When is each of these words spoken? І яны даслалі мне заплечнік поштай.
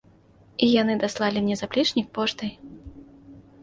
І 0.67 0.69
яны 0.81 0.93
даслалі 1.05 1.37
мне 1.45 1.61
заплечнік 1.63 2.07
поштай. 2.19 2.51